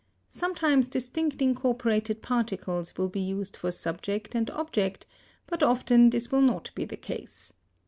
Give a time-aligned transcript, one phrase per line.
[0.29, 5.05] Sometimes distinct incorporated particles will be used for subject and object,
[5.45, 7.53] but often this will not be the case.